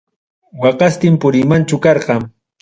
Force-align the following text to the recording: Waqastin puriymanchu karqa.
Waqastin 0.63 1.19
puriymanchu 1.27 1.81
karqa. 1.85 2.17